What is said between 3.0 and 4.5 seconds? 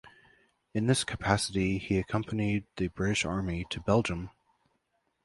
Army to Belgium.